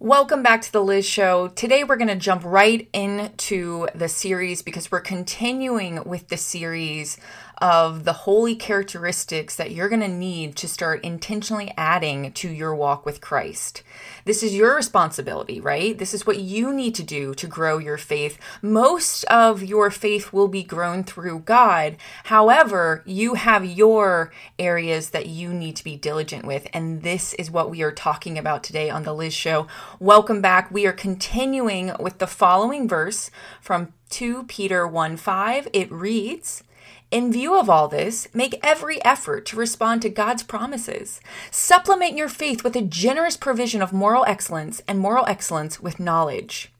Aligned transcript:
Welcome 0.00 0.42
back 0.42 0.60
to 0.62 0.72
the 0.72 0.82
Liz 0.82 1.06
Show. 1.06 1.46
Today 1.48 1.84
we're 1.84 1.96
going 1.96 2.08
to 2.08 2.16
jump 2.16 2.44
right 2.44 2.88
into 2.92 3.88
the 3.94 4.08
series 4.08 4.60
because 4.60 4.90
we're 4.90 5.00
continuing 5.00 6.02
with 6.02 6.26
the 6.28 6.36
series 6.36 7.16
of 7.58 8.04
the 8.04 8.12
holy 8.12 8.54
characteristics 8.54 9.54
that 9.56 9.70
you're 9.70 9.88
going 9.88 10.00
to 10.00 10.08
need 10.08 10.56
to 10.56 10.68
start 10.68 11.02
intentionally 11.04 11.72
adding 11.76 12.32
to 12.32 12.48
your 12.48 12.74
walk 12.74 13.06
with 13.06 13.20
Christ. 13.20 13.82
This 14.24 14.42
is 14.42 14.54
your 14.54 14.74
responsibility, 14.74 15.60
right? 15.60 15.96
This 15.96 16.14
is 16.14 16.26
what 16.26 16.38
you 16.40 16.72
need 16.72 16.94
to 16.96 17.02
do 17.02 17.34
to 17.34 17.46
grow 17.46 17.78
your 17.78 17.98
faith. 17.98 18.38
Most 18.62 19.24
of 19.24 19.62
your 19.62 19.90
faith 19.90 20.32
will 20.32 20.48
be 20.48 20.62
grown 20.62 21.04
through 21.04 21.40
God. 21.40 21.96
However, 22.24 23.02
you 23.04 23.34
have 23.34 23.64
your 23.64 24.32
areas 24.58 25.10
that 25.10 25.26
you 25.26 25.52
need 25.52 25.76
to 25.76 25.84
be 25.84 25.96
diligent 25.96 26.44
with. 26.46 26.66
And 26.72 27.02
this 27.02 27.34
is 27.34 27.50
what 27.50 27.70
we 27.70 27.82
are 27.82 27.92
talking 27.92 28.38
about 28.38 28.64
today 28.64 28.90
on 28.90 29.04
The 29.04 29.14
Liz 29.14 29.34
Show. 29.34 29.66
Welcome 30.00 30.40
back. 30.40 30.70
We 30.70 30.86
are 30.86 30.92
continuing 30.92 31.92
with 32.00 32.18
the 32.18 32.26
following 32.26 32.88
verse 32.88 33.30
from 33.60 33.92
2 34.10 34.44
Peter 34.44 34.86
1 34.86 35.16
5. 35.16 35.68
It 35.72 35.90
reads, 35.90 36.62
in 37.10 37.32
view 37.32 37.56
of 37.58 37.70
all 37.70 37.88
this, 37.88 38.28
make 38.34 38.58
every 38.62 39.02
effort 39.04 39.46
to 39.46 39.56
respond 39.56 40.02
to 40.02 40.08
God's 40.08 40.42
promises. 40.42 41.20
Supplement 41.50 42.16
your 42.16 42.28
faith 42.28 42.64
with 42.64 42.76
a 42.76 42.82
generous 42.82 43.36
provision 43.36 43.82
of 43.82 43.92
moral 43.92 44.24
excellence 44.26 44.82
and 44.88 44.98
moral 44.98 45.24
excellence 45.26 45.80
with 45.80 46.00
knowledge. 46.00 46.72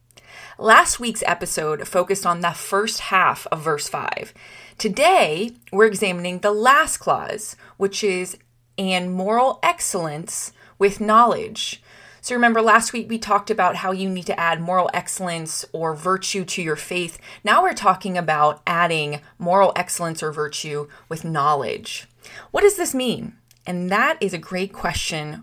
Last 0.58 1.00
week's 1.00 1.22
episode 1.26 1.86
focused 1.86 2.26
on 2.26 2.40
the 2.40 2.50
first 2.52 2.98
half 3.00 3.46
of 3.52 3.62
verse 3.62 3.88
5. 3.88 4.32
Today, 4.78 5.52
we're 5.72 5.86
examining 5.86 6.40
the 6.40 6.52
last 6.52 6.98
clause, 6.98 7.56
which 7.76 8.02
is, 8.02 8.36
and 8.76 9.12
moral 9.14 9.60
excellence 9.62 10.52
with 10.78 11.00
knowledge. 11.00 11.80
So 12.24 12.34
remember, 12.34 12.62
last 12.62 12.94
week 12.94 13.10
we 13.10 13.18
talked 13.18 13.50
about 13.50 13.76
how 13.76 13.92
you 13.92 14.08
need 14.08 14.24
to 14.24 14.40
add 14.40 14.58
moral 14.58 14.88
excellence 14.94 15.66
or 15.74 15.94
virtue 15.94 16.46
to 16.46 16.62
your 16.62 16.74
faith. 16.74 17.18
Now 17.44 17.62
we're 17.62 17.74
talking 17.74 18.16
about 18.16 18.62
adding 18.66 19.20
moral 19.38 19.74
excellence 19.76 20.22
or 20.22 20.32
virtue 20.32 20.88
with 21.10 21.22
knowledge. 21.22 22.06
What 22.50 22.62
does 22.62 22.78
this 22.78 22.94
mean? 22.94 23.34
And 23.66 23.90
that 23.90 24.16
is 24.22 24.32
a 24.32 24.38
great 24.38 24.72
question. 24.72 25.42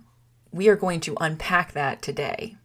We 0.51 0.69
are 0.69 0.75
going 0.75 1.01
to 1.01 1.15
unpack 1.21 1.73
that 1.73 2.01
today. 2.01 2.55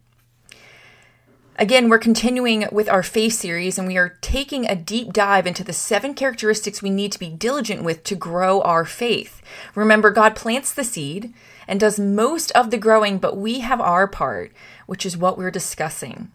Again, 1.59 1.87
we're 1.87 1.99
continuing 1.99 2.65
with 2.71 2.89
our 2.89 3.03
faith 3.03 3.33
series 3.33 3.77
and 3.77 3.87
we 3.87 3.97
are 3.97 4.17
taking 4.21 4.67
a 4.67 4.75
deep 4.75 5.13
dive 5.13 5.45
into 5.45 5.63
the 5.63 5.73
seven 5.73 6.15
characteristics 6.15 6.81
we 6.81 6.89
need 6.89 7.11
to 7.11 7.19
be 7.19 7.29
diligent 7.29 7.83
with 7.83 8.03
to 8.05 8.15
grow 8.15 8.61
our 8.61 8.83
faith. 8.85 9.41
Remember, 9.75 10.09
God 10.09 10.35
plants 10.35 10.71
the 10.73 10.83
seed, 10.83 11.33
and 11.67 11.79
does 11.79 11.99
most 11.99 12.51
of 12.51 12.71
the 12.71 12.77
growing, 12.77 13.17
but 13.17 13.37
we 13.37 13.59
have 13.59 13.81
our 13.81 14.07
part, 14.07 14.51
which 14.85 15.05
is 15.05 15.17
what 15.17 15.37
we're 15.37 15.51
discussing. 15.51 16.31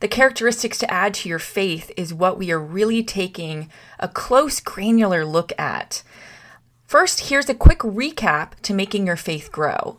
The 0.00 0.08
characteristics 0.08 0.76
to 0.78 0.92
add 0.92 1.14
to 1.14 1.28
your 1.28 1.38
faith 1.38 1.90
is 1.96 2.12
what 2.12 2.36
we 2.38 2.50
are 2.50 2.60
really 2.60 3.02
taking 3.02 3.70
a 3.98 4.08
close, 4.08 4.60
granular 4.60 5.24
look 5.24 5.52
at. 5.58 6.02
First, 6.84 7.28
here's 7.30 7.48
a 7.48 7.54
quick 7.54 7.78
recap 7.78 8.52
to 8.62 8.74
making 8.74 9.06
your 9.06 9.16
faith 9.16 9.50
grow. 9.50 9.98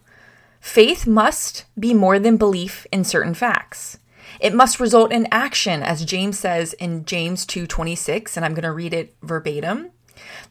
Faith 0.59 1.07
must 1.07 1.65
be 1.79 1.93
more 1.93 2.19
than 2.19 2.37
belief 2.37 2.85
in 2.91 3.03
certain 3.03 3.33
facts. 3.33 3.97
It 4.39 4.53
must 4.53 4.79
result 4.79 5.11
in 5.11 5.27
action, 5.31 5.81
as 5.81 6.05
James 6.05 6.37
says 6.37 6.73
in 6.73 7.05
James 7.05 7.45
2:26, 7.45 8.35
and 8.35 8.45
I'm 8.45 8.53
going 8.53 8.63
to 8.63 8.71
read 8.71 8.93
it 8.93 9.15
verbatim. 9.23 9.91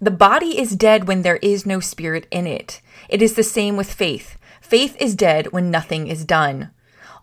The 0.00 0.10
body 0.10 0.58
is 0.58 0.74
dead 0.76 1.06
when 1.06 1.22
there 1.22 1.36
is 1.36 1.66
no 1.66 1.80
spirit 1.80 2.26
in 2.30 2.46
it. 2.46 2.80
It 3.08 3.22
is 3.22 3.34
the 3.34 3.42
same 3.42 3.76
with 3.76 3.92
faith. 3.92 4.36
Faith 4.60 4.96
is 5.00 5.14
dead 5.14 5.52
when 5.52 5.70
nothing 5.70 6.08
is 6.08 6.24
done. 6.24 6.70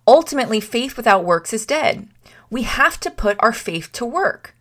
Ultimately, 0.07 0.59
faith 0.59 0.95
without 0.97 1.25
works 1.25 1.53
is 1.53 1.65
dead. 1.65 2.07
We 2.49 2.63
have 2.63 2.99
to 3.01 3.11
put 3.11 3.37
our 3.39 3.51
faith 3.53 3.91
to 3.93 4.05
work. 4.05 4.55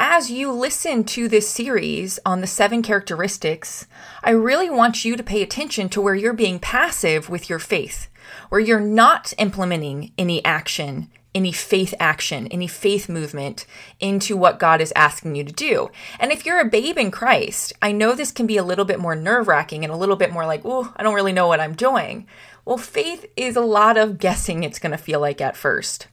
As 0.00 0.30
you 0.30 0.52
listen 0.52 1.02
to 1.04 1.26
this 1.28 1.48
series 1.48 2.20
on 2.24 2.40
the 2.40 2.46
seven 2.46 2.82
characteristics, 2.82 3.86
I 4.22 4.30
really 4.30 4.70
want 4.70 5.04
you 5.04 5.16
to 5.16 5.22
pay 5.22 5.42
attention 5.42 5.88
to 5.90 6.00
where 6.00 6.14
you're 6.14 6.32
being 6.32 6.60
passive 6.60 7.28
with 7.28 7.50
your 7.50 7.58
faith, 7.58 8.08
where 8.48 8.60
you're 8.60 8.78
not 8.80 9.32
implementing 9.38 10.12
any 10.16 10.44
action 10.44 11.10
any 11.34 11.52
faith 11.52 11.94
action, 12.00 12.46
any 12.48 12.66
faith 12.66 13.08
movement 13.08 13.66
into 14.00 14.36
what 14.36 14.58
God 14.58 14.80
is 14.80 14.92
asking 14.96 15.34
you 15.34 15.44
to 15.44 15.52
do. 15.52 15.90
And 16.18 16.32
if 16.32 16.46
you're 16.46 16.60
a 16.60 16.68
babe 16.68 16.96
in 16.98 17.10
Christ, 17.10 17.72
I 17.82 17.92
know 17.92 18.12
this 18.14 18.32
can 18.32 18.46
be 18.46 18.56
a 18.56 18.64
little 18.64 18.84
bit 18.84 18.98
more 18.98 19.14
nerve 19.14 19.46
wracking 19.46 19.84
and 19.84 19.92
a 19.92 19.96
little 19.96 20.16
bit 20.16 20.32
more 20.32 20.46
like, 20.46 20.62
oh, 20.64 20.92
I 20.96 21.02
don't 21.02 21.14
really 21.14 21.32
know 21.34 21.46
what 21.46 21.60
I'm 21.60 21.74
doing. 21.74 22.26
Well, 22.64 22.78
faith 22.78 23.26
is 23.36 23.56
a 23.56 23.60
lot 23.62 23.96
of 23.96 24.18
guessing 24.18 24.62
it's 24.62 24.78
going 24.78 24.92
to 24.92 24.98
feel 24.98 25.20
like 25.20 25.40
at 25.40 25.56
first. 25.56 26.06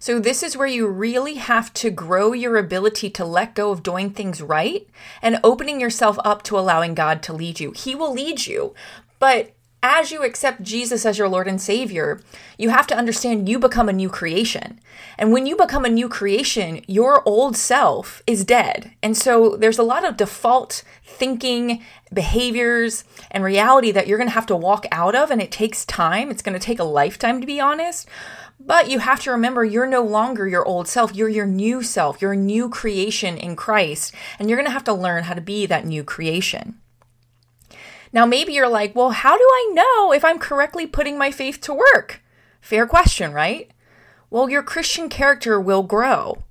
So, 0.00 0.20
this 0.20 0.44
is 0.44 0.56
where 0.56 0.66
you 0.68 0.86
really 0.86 1.34
have 1.34 1.74
to 1.74 1.90
grow 1.90 2.32
your 2.32 2.56
ability 2.56 3.10
to 3.10 3.24
let 3.24 3.56
go 3.56 3.72
of 3.72 3.82
doing 3.82 4.10
things 4.10 4.40
right 4.40 4.86
and 5.20 5.40
opening 5.42 5.80
yourself 5.80 6.18
up 6.24 6.44
to 6.44 6.58
allowing 6.58 6.94
God 6.94 7.20
to 7.24 7.32
lead 7.32 7.58
you. 7.58 7.72
He 7.72 7.96
will 7.96 8.12
lead 8.14 8.46
you, 8.46 8.74
but 9.18 9.56
as 9.82 10.10
you 10.10 10.24
accept 10.24 10.62
Jesus 10.62 11.06
as 11.06 11.18
your 11.18 11.28
Lord 11.28 11.46
and 11.46 11.60
Savior, 11.60 12.20
you 12.56 12.70
have 12.70 12.86
to 12.88 12.96
understand 12.96 13.48
you 13.48 13.58
become 13.60 13.88
a 13.88 13.92
new 13.92 14.08
creation. 14.08 14.80
And 15.16 15.32
when 15.32 15.46
you 15.46 15.54
become 15.56 15.84
a 15.84 15.88
new 15.90 16.08
creation, 16.08 16.80
your 16.88 17.22
old 17.28 17.56
self 17.56 18.20
is 18.26 18.44
dead. 18.44 18.92
And 19.04 19.16
so 19.16 19.56
there's 19.56 19.78
a 19.78 19.84
lot 19.84 20.04
of 20.04 20.16
default 20.16 20.82
thinking, 21.04 21.82
behaviors, 22.12 23.04
and 23.30 23.44
reality 23.44 23.92
that 23.92 24.08
you're 24.08 24.18
going 24.18 24.28
to 24.28 24.34
have 24.34 24.46
to 24.46 24.56
walk 24.56 24.86
out 24.90 25.14
of. 25.14 25.30
And 25.30 25.40
it 25.40 25.52
takes 25.52 25.84
time. 25.84 26.30
It's 26.30 26.42
going 26.42 26.58
to 26.58 26.64
take 26.64 26.80
a 26.80 26.84
lifetime, 26.84 27.40
to 27.40 27.46
be 27.46 27.60
honest. 27.60 28.08
But 28.58 28.90
you 28.90 28.98
have 28.98 29.20
to 29.20 29.30
remember 29.30 29.64
you're 29.64 29.86
no 29.86 30.02
longer 30.02 30.48
your 30.48 30.66
old 30.66 30.88
self. 30.88 31.14
You're 31.14 31.28
your 31.28 31.46
new 31.46 31.84
self. 31.84 32.20
You're 32.20 32.32
a 32.32 32.36
new 32.36 32.68
creation 32.68 33.36
in 33.36 33.54
Christ. 33.54 34.12
And 34.40 34.48
you're 34.50 34.56
going 34.58 34.66
to 34.66 34.72
have 34.72 34.84
to 34.84 34.92
learn 34.92 35.24
how 35.24 35.34
to 35.34 35.40
be 35.40 35.66
that 35.66 35.86
new 35.86 36.02
creation. 36.02 36.80
Now, 38.12 38.26
maybe 38.26 38.52
you're 38.52 38.68
like, 38.68 38.94
well, 38.94 39.10
how 39.10 39.36
do 39.36 39.42
I 39.44 39.70
know 39.74 40.12
if 40.12 40.24
I'm 40.24 40.38
correctly 40.38 40.86
putting 40.86 41.18
my 41.18 41.30
faith 41.30 41.60
to 41.62 41.74
work? 41.74 42.22
Fair 42.60 42.86
question, 42.86 43.32
right? 43.32 43.70
Well, 44.30 44.48
your 44.48 44.62
Christian 44.62 45.08
character 45.08 45.60
will 45.60 45.82
grow. 45.82 46.44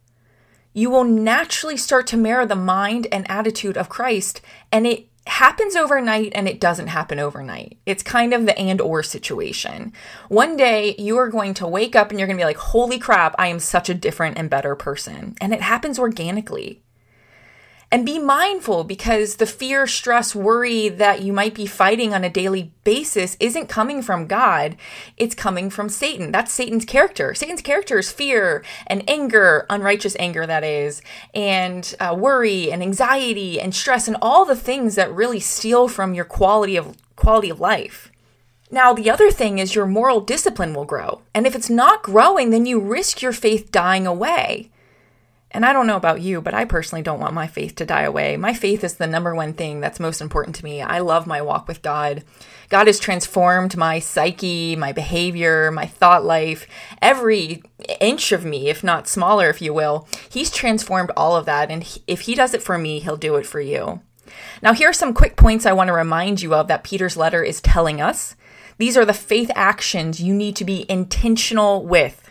You 0.74 0.90
will 0.90 1.04
naturally 1.04 1.78
start 1.78 2.06
to 2.08 2.18
mirror 2.18 2.46
the 2.46 2.56
mind 2.56 3.08
and 3.12 3.30
attitude 3.30 3.78
of 3.78 3.90
Christ, 3.90 4.42
and 4.72 4.86
it 4.86 5.08
happens 5.26 5.76
overnight 5.76 6.32
and 6.36 6.48
it 6.48 6.62
doesn't 6.62 6.88
happen 6.88 7.20
overnight. 7.20 7.78
It's 7.86 8.02
kind 8.04 8.34
of 8.34 8.46
the 8.46 8.58
and 8.58 8.80
or 8.80 9.04
situation. 9.04 9.92
One 10.30 10.56
day 10.56 10.96
you 10.98 11.18
are 11.18 11.28
going 11.28 11.54
to 11.56 11.68
wake 11.68 11.96
up 11.98 12.12
and 12.12 12.20
you're 12.20 12.28
going 12.28 12.38
to 12.38 12.42
be 12.42 12.46
like, 12.46 12.56
holy 12.56 12.98
crap, 12.98 13.36
I 13.38 13.48
am 13.48 13.60
such 13.60 13.90
a 13.90 13.94
different 13.94 14.38
and 14.38 14.50
better 14.50 14.74
person. 14.76 15.36
And 15.42 15.54
it 15.54 15.60
happens 15.62 16.00
organically. 16.00 16.82
And 17.98 18.06
be 18.06 18.20
mindful 18.20 18.84
because 18.84 19.38
the 19.38 19.48
fear, 19.48 19.88
stress, 19.88 20.36
worry 20.36 20.88
that 20.88 21.24
you 21.24 21.34
might 21.34 21.56
be 21.56 21.66
fighting 21.66 22.14
on 22.14 22.24
a 22.24 22.30
daily 22.30 22.72
basis 22.84 23.36
isn't 23.40 23.70
coming 23.70 24.04
from 24.04 24.28
God. 24.28 24.76
It's 25.18 25.34
coming 25.34 25.72
from 25.72 25.90
Satan. 25.90 26.32
That's 26.32 26.52
Satan's 26.52 26.86
character. 26.86 27.34
Satan's 27.34 27.64
character 27.64 27.98
is 27.98 28.12
fear 28.12 28.64
and 28.86 29.04
anger, 29.10 29.66
unrighteous 29.72 30.16
anger, 30.20 30.46
that 30.46 30.64
is, 30.64 31.02
and 31.34 31.96
uh, 32.00 32.16
worry 32.16 32.72
and 32.72 32.84
anxiety 32.84 33.60
and 33.60 33.74
stress 33.74 34.08
and 34.08 34.16
all 34.22 34.46
the 34.46 34.56
things 34.56 34.94
that 34.94 35.12
really 35.12 35.40
steal 35.40 35.88
from 35.88 36.14
your 36.14 36.26
quality 36.26 36.76
of 36.76 36.96
quality 37.16 37.50
of 37.50 37.60
life. 37.60 38.12
Now, 38.70 38.94
the 38.94 39.10
other 39.10 39.32
thing 39.32 39.58
is 39.58 39.74
your 39.74 39.88
moral 39.88 40.22
discipline 40.22 40.76
will 40.76 40.86
grow. 40.86 41.24
And 41.34 41.48
if 41.48 41.56
it's 41.56 41.68
not 41.70 42.04
growing, 42.04 42.52
then 42.52 42.68
you 42.68 42.80
risk 42.80 43.24
your 43.24 43.34
faith 43.34 43.72
dying 43.72 44.06
away. 44.06 44.70
And 45.52 45.66
I 45.66 45.72
don't 45.72 45.88
know 45.88 45.96
about 45.96 46.22
you, 46.22 46.42
but 46.42 46.54
I 46.54 46.66
personally 46.66 47.02
don't 47.02 47.22
want 47.22 47.34
my 47.34 47.48
faith 47.48 47.76
to 47.76 47.86
die 47.86 48.02
away. 48.02 48.36
My 48.36 48.54
faith 48.54 48.84
is 48.84 48.96
the 48.96 49.08
number 49.08 49.34
one 49.34 49.54
thing 49.54 49.80
that's 49.80 50.00
most 50.00 50.20
important 50.20 50.58
to 50.58 50.66
me. 50.66 50.82
I 50.82 51.00
love 51.00 51.26
my 51.26 51.42
walk 51.42 51.70
with 51.70 51.82
God. 51.82 52.26
God 52.68 52.88
has 52.88 53.00
transformed 53.00 53.78
my 53.78 54.00
psyche, 54.00 54.76
my 54.76 54.92
behavior, 54.92 55.72
my 55.72 55.86
thought 55.86 56.26
life, 56.26 56.68
every 57.02 57.64
inch 58.02 58.34
of 58.34 58.44
me, 58.44 58.68
if 58.70 58.84
not 58.84 59.08
smaller, 59.08 59.50
if 59.50 59.62
you 59.62 59.74
will. 59.74 60.06
He's 60.30 60.52
transformed 60.52 61.12
all 61.16 61.38
of 61.38 61.46
that. 61.46 61.72
And 61.72 61.98
if 62.08 62.22
He 62.22 62.36
does 62.36 62.54
it 62.54 62.62
for 62.62 62.78
me, 62.78 63.00
He'll 63.00 63.16
do 63.16 63.38
it 63.38 63.46
for 63.48 63.62
you. 63.62 64.02
Now, 64.62 64.74
here 64.74 64.90
are 64.90 64.94
some 64.94 65.14
quick 65.14 65.38
points 65.38 65.66
I 65.66 65.72
want 65.72 65.88
to 65.88 65.94
remind 65.94 66.42
you 66.42 66.54
of 66.56 66.68
that 66.68 66.84
Peter's 66.84 67.16
letter 67.16 67.42
is 67.42 67.62
telling 67.62 68.02
us. 68.02 68.36
These 68.80 68.98
are 68.98 69.06
the 69.06 69.14
faith 69.14 69.50
actions 69.56 70.22
you 70.22 70.34
need 70.34 70.58
to 70.58 70.66
be 70.66 70.86
intentional 70.92 71.86
with. 71.86 72.26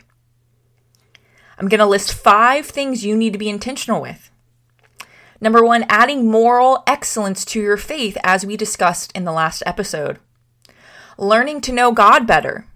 I'm 1.58 1.68
going 1.68 1.78
to 1.80 1.86
list 1.86 2.12
five 2.12 2.66
things 2.66 3.04
you 3.04 3.16
need 3.16 3.32
to 3.32 3.38
be 3.38 3.48
intentional 3.48 4.00
with. 4.02 4.30
Number 5.40 5.62
one, 5.64 5.84
adding 5.88 6.30
moral 6.30 6.82
excellence 6.86 7.44
to 7.46 7.60
your 7.60 7.76
faith, 7.76 8.16
as 8.22 8.46
we 8.46 8.56
discussed 8.56 9.12
in 9.12 9.24
the 9.24 9.32
last 9.32 9.62
episode. 9.66 10.18
Learning 11.18 11.60
to 11.62 11.72
know 11.72 11.92
God 11.92 12.26
better. 12.26 12.66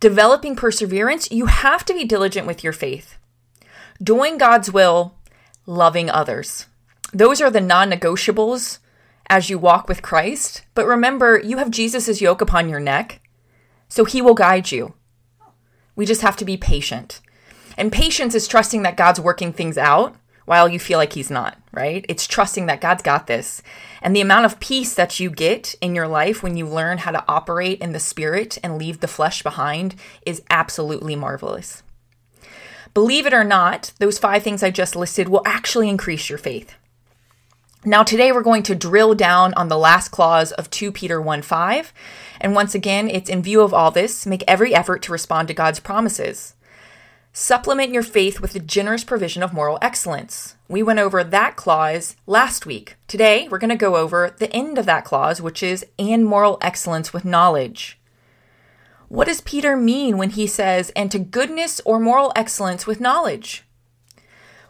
Developing 0.00 0.56
perseverance, 0.56 1.30
you 1.30 1.46
have 1.46 1.84
to 1.84 1.94
be 1.94 2.04
diligent 2.04 2.46
with 2.46 2.64
your 2.64 2.72
faith. 2.72 3.18
Doing 4.02 4.36
God's 4.36 4.70
will, 4.72 5.14
loving 5.66 6.10
others. 6.10 6.66
Those 7.12 7.40
are 7.40 7.50
the 7.50 7.60
non 7.60 7.90
negotiables 7.90 8.78
as 9.28 9.48
you 9.48 9.58
walk 9.58 9.88
with 9.88 10.02
Christ. 10.02 10.62
But 10.74 10.86
remember, 10.86 11.38
you 11.38 11.58
have 11.58 11.70
Jesus' 11.70 12.20
yoke 12.20 12.40
upon 12.40 12.68
your 12.68 12.80
neck, 12.80 13.20
so 13.88 14.04
he 14.04 14.20
will 14.20 14.34
guide 14.34 14.72
you. 14.72 14.94
We 15.94 16.04
just 16.06 16.22
have 16.22 16.36
to 16.38 16.44
be 16.44 16.56
patient. 16.56 17.20
And 17.82 17.90
patience 17.90 18.36
is 18.36 18.46
trusting 18.46 18.84
that 18.84 18.96
God's 18.96 19.18
working 19.18 19.52
things 19.52 19.76
out 19.76 20.14
while 20.44 20.68
you 20.68 20.78
feel 20.78 20.98
like 21.00 21.14
He's 21.14 21.32
not, 21.32 21.58
right? 21.72 22.06
It's 22.08 22.28
trusting 22.28 22.66
that 22.66 22.80
God's 22.80 23.02
got 23.02 23.26
this. 23.26 23.60
And 24.00 24.14
the 24.14 24.20
amount 24.20 24.44
of 24.44 24.60
peace 24.60 24.94
that 24.94 25.18
you 25.18 25.28
get 25.30 25.74
in 25.80 25.92
your 25.92 26.06
life 26.06 26.44
when 26.44 26.56
you 26.56 26.64
learn 26.64 26.98
how 26.98 27.10
to 27.10 27.24
operate 27.26 27.80
in 27.80 27.90
the 27.90 27.98
spirit 27.98 28.56
and 28.62 28.78
leave 28.78 29.00
the 29.00 29.08
flesh 29.08 29.42
behind 29.42 29.96
is 30.24 30.42
absolutely 30.48 31.16
marvelous. 31.16 31.82
Believe 32.94 33.26
it 33.26 33.34
or 33.34 33.42
not, 33.42 33.90
those 33.98 34.16
five 34.16 34.44
things 34.44 34.62
I 34.62 34.70
just 34.70 34.94
listed 34.94 35.28
will 35.28 35.42
actually 35.44 35.88
increase 35.88 36.28
your 36.28 36.38
faith. 36.38 36.76
Now, 37.84 38.04
today 38.04 38.30
we're 38.30 38.42
going 38.42 38.62
to 38.62 38.76
drill 38.76 39.16
down 39.16 39.54
on 39.54 39.66
the 39.66 39.76
last 39.76 40.10
clause 40.10 40.52
of 40.52 40.70
2 40.70 40.92
Peter 40.92 41.20
1 41.20 41.42
5. 41.42 41.92
And 42.40 42.54
once 42.54 42.76
again, 42.76 43.10
it's 43.10 43.28
in 43.28 43.42
view 43.42 43.60
of 43.60 43.74
all 43.74 43.90
this, 43.90 44.24
make 44.24 44.44
every 44.46 44.72
effort 44.72 45.02
to 45.02 45.10
respond 45.12 45.48
to 45.48 45.54
God's 45.54 45.80
promises. 45.80 46.54
Supplement 47.34 47.94
your 47.94 48.02
faith 48.02 48.40
with 48.42 48.52
the 48.52 48.60
generous 48.60 49.04
provision 49.04 49.42
of 49.42 49.54
moral 49.54 49.78
excellence. 49.80 50.54
We 50.68 50.82
went 50.82 50.98
over 50.98 51.24
that 51.24 51.56
clause 51.56 52.14
last 52.26 52.66
week. 52.66 52.96
Today, 53.08 53.48
we're 53.48 53.56
going 53.56 53.70
to 53.70 53.74
go 53.76 53.96
over 53.96 54.34
the 54.38 54.52
end 54.54 54.76
of 54.76 54.84
that 54.84 55.06
clause, 55.06 55.40
which 55.40 55.62
is 55.62 55.84
and 55.98 56.26
moral 56.26 56.58
excellence 56.60 57.14
with 57.14 57.24
knowledge. 57.24 57.98
What 59.08 59.28
does 59.28 59.40
Peter 59.40 59.76
mean 59.76 60.18
when 60.18 60.28
he 60.28 60.46
says, 60.46 60.90
and 60.94 61.10
to 61.10 61.18
goodness 61.18 61.80
or 61.86 61.98
moral 61.98 62.34
excellence 62.36 62.86
with 62.86 63.00
knowledge? 63.00 63.64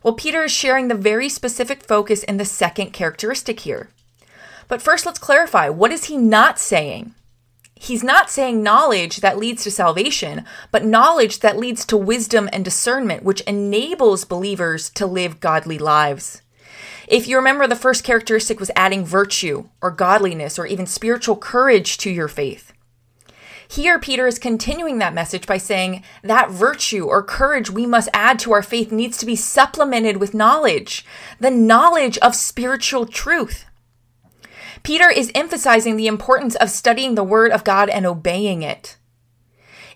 Well, 0.04 0.14
Peter 0.14 0.44
is 0.44 0.52
sharing 0.52 0.86
the 0.86 0.94
very 0.94 1.28
specific 1.28 1.82
focus 1.88 2.22
in 2.22 2.36
the 2.36 2.44
second 2.44 2.92
characteristic 2.92 3.60
here. 3.60 3.88
But 4.68 4.80
first, 4.80 5.04
let's 5.04 5.18
clarify 5.18 5.68
what 5.68 5.90
is 5.90 6.04
he 6.04 6.16
not 6.16 6.60
saying? 6.60 7.12
He's 7.82 8.04
not 8.04 8.30
saying 8.30 8.62
knowledge 8.62 9.16
that 9.22 9.38
leads 9.38 9.64
to 9.64 9.70
salvation, 9.72 10.44
but 10.70 10.84
knowledge 10.84 11.40
that 11.40 11.58
leads 11.58 11.84
to 11.86 11.96
wisdom 11.96 12.48
and 12.52 12.64
discernment, 12.64 13.24
which 13.24 13.40
enables 13.40 14.24
believers 14.24 14.88
to 14.90 15.04
live 15.04 15.40
godly 15.40 15.78
lives. 15.80 16.42
If 17.08 17.26
you 17.26 17.36
remember, 17.36 17.66
the 17.66 17.74
first 17.74 18.04
characteristic 18.04 18.60
was 18.60 18.70
adding 18.76 19.04
virtue 19.04 19.68
or 19.80 19.90
godliness 19.90 20.60
or 20.60 20.66
even 20.66 20.86
spiritual 20.86 21.34
courage 21.36 21.96
to 21.98 22.08
your 22.10 22.28
faith. 22.28 22.72
Here, 23.66 23.98
Peter 23.98 24.28
is 24.28 24.38
continuing 24.38 24.98
that 25.00 25.12
message 25.12 25.48
by 25.48 25.58
saying 25.58 26.04
that 26.22 26.52
virtue 26.52 27.06
or 27.06 27.20
courage 27.20 27.68
we 27.68 27.84
must 27.84 28.08
add 28.14 28.38
to 28.40 28.52
our 28.52 28.62
faith 28.62 28.92
needs 28.92 29.16
to 29.18 29.26
be 29.26 29.34
supplemented 29.34 30.18
with 30.18 30.34
knowledge, 30.34 31.04
the 31.40 31.50
knowledge 31.50 32.16
of 32.18 32.36
spiritual 32.36 33.06
truth. 33.06 33.64
Peter 34.82 35.08
is 35.08 35.30
emphasizing 35.34 35.96
the 35.96 36.08
importance 36.08 36.56
of 36.56 36.70
studying 36.70 37.14
the 37.14 37.22
Word 37.24 37.52
of 37.52 37.62
God 37.64 37.88
and 37.88 38.04
obeying 38.04 38.62
it. 38.62 38.96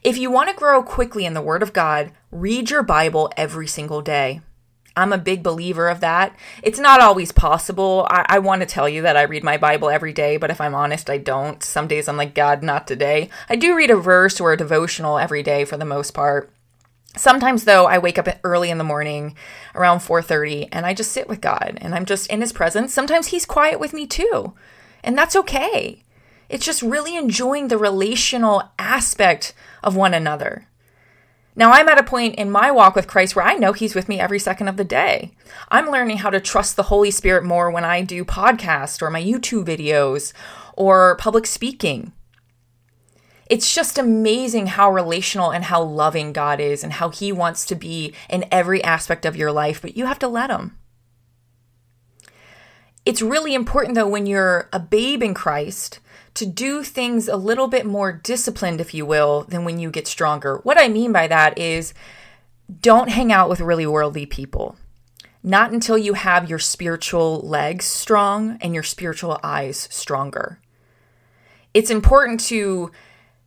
If 0.04 0.16
you 0.16 0.30
want 0.30 0.48
to 0.48 0.54
grow 0.54 0.82
quickly 0.82 1.26
in 1.26 1.34
the 1.34 1.42
Word 1.42 1.62
of 1.62 1.72
God, 1.72 2.12
read 2.30 2.70
your 2.70 2.84
Bible 2.84 3.30
every 3.36 3.66
single 3.66 4.00
day. 4.00 4.40
I'm 4.94 5.12
a 5.12 5.18
big 5.18 5.42
believer 5.42 5.88
of 5.88 6.00
that. 6.00 6.36
It's 6.62 6.78
not 6.78 7.00
always 7.00 7.32
possible. 7.32 8.06
I, 8.08 8.26
I 8.28 8.38
want 8.38 8.62
to 8.62 8.66
tell 8.66 8.88
you 8.88 9.02
that 9.02 9.16
I 9.16 9.22
read 9.22 9.42
my 9.42 9.56
Bible 9.56 9.90
every 9.90 10.12
day, 10.12 10.36
but 10.36 10.50
if 10.50 10.60
I'm 10.60 10.74
honest, 10.74 11.10
I 11.10 11.18
don't. 11.18 11.62
Some 11.64 11.86
days 11.88 12.06
I'm 12.08 12.16
like, 12.16 12.34
God, 12.34 12.62
not 12.62 12.86
today. 12.86 13.28
I 13.50 13.56
do 13.56 13.74
read 13.74 13.90
a 13.90 13.96
verse 13.96 14.40
or 14.40 14.52
a 14.52 14.56
devotional 14.56 15.18
every 15.18 15.42
day 15.42 15.64
for 15.64 15.76
the 15.76 15.84
most 15.84 16.12
part. 16.14 16.50
Sometimes 17.16 17.64
though 17.64 17.86
I 17.86 17.98
wake 17.98 18.18
up 18.18 18.28
early 18.44 18.70
in 18.70 18.78
the 18.78 18.84
morning 18.84 19.36
around 19.74 19.98
4:30 19.98 20.68
and 20.70 20.84
I 20.86 20.92
just 20.94 21.12
sit 21.12 21.28
with 21.28 21.40
God 21.40 21.78
and 21.80 21.94
I'm 21.94 22.04
just 22.04 22.30
in 22.30 22.42
his 22.42 22.52
presence. 22.52 22.92
Sometimes 22.92 23.28
he's 23.28 23.46
quiet 23.46 23.80
with 23.80 23.92
me 23.94 24.06
too. 24.06 24.52
And 25.06 25.16
that's 25.16 25.36
okay. 25.36 26.02
It's 26.48 26.66
just 26.66 26.82
really 26.82 27.16
enjoying 27.16 27.68
the 27.68 27.78
relational 27.78 28.62
aspect 28.78 29.54
of 29.82 29.94
one 29.96 30.12
another. 30.12 30.66
Now, 31.54 31.70
I'm 31.70 31.88
at 31.88 31.96
a 31.98 32.02
point 32.02 32.34
in 32.34 32.50
my 32.50 32.70
walk 32.70 32.94
with 32.94 33.06
Christ 33.06 33.34
where 33.34 33.44
I 33.44 33.54
know 33.54 33.72
He's 33.72 33.94
with 33.94 34.08
me 34.10 34.20
every 34.20 34.38
second 34.40 34.68
of 34.68 34.76
the 34.76 34.84
day. 34.84 35.32
I'm 35.70 35.90
learning 35.90 36.18
how 36.18 36.28
to 36.30 36.40
trust 36.40 36.76
the 36.76 36.82
Holy 36.84 37.10
Spirit 37.10 37.44
more 37.44 37.70
when 37.70 37.84
I 37.84 38.02
do 38.02 38.24
podcasts 38.24 39.00
or 39.00 39.08
my 39.10 39.22
YouTube 39.22 39.64
videos 39.64 40.32
or 40.74 41.16
public 41.16 41.46
speaking. 41.46 42.12
It's 43.48 43.72
just 43.72 43.96
amazing 43.96 44.66
how 44.66 44.90
relational 44.92 45.52
and 45.52 45.64
how 45.64 45.80
loving 45.82 46.32
God 46.32 46.58
is 46.60 46.82
and 46.84 46.94
how 46.94 47.08
He 47.10 47.30
wants 47.32 47.64
to 47.66 47.76
be 47.76 48.12
in 48.28 48.44
every 48.52 48.82
aspect 48.84 49.24
of 49.24 49.36
your 49.36 49.52
life, 49.52 49.80
but 49.80 49.96
you 49.96 50.06
have 50.06 50.18
to 50.18 50.28
let 50.28 50.50
Him. 50.50 50.76
It's 53.06 53.22
really 53.22 53.54
important, 53.54 53.94
though, 53.94 54.08
when 54.08 54.26
you're 54.26 54.68
a 54.72 54.80
babe 54.80 55.22
in 55.22 55.32
Christ, 55.32 56.00
to 56.34 56.44
do 56.44 56.82
things 56.82 57.28
a 57.28 57.36
little 57.36 57.68
bit 57.68 57.86
more 57.86 58.12
disciplined, 58.12 58.80
if 58.80 58.92
you 58.92 59.06
will, 59.06 59.44
than 59.44 59.64
when 59.64 59.78
you 59.78 59.92
get 59.92 60.08
stronger. 60.08 60.58
What 60.64 60.78
I 60.78 60.88
mean 60.88 61.12
by 61.12 61.28
that 61.28 61.56
is 61.56 61.94
don't 62.82 63.08
hang 63.08 63.30
out 63.32 63.48
with 63.48 63.60
really 63.60 63.86
worldly 63.86 64.26
people. 64.26 64.76
Not 65.44 65.70
until 65.70 65.96
you 65.96 66.14
have 66.14 66.50
your 66.50 66.58
spiritual 66.58 67.38
legs 67.42 67.84
strong 67.84 68.58
and 68.60 68.74
your 68.74 68.82
spiritual 68.82 69.38
eyes 69.40 69.86
stronger. 69.92 70.58
It's 71.72 71.90
important 71.90 72.40
to 72.50 72.90